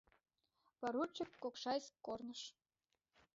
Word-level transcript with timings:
Поручик, 0.79 1.31
Кокшайск 1.41 1.93
корныш! 2.05 2.41